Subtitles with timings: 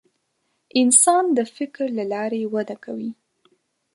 [0.81, 3.11] انسان د فکر له لارې وده کوي.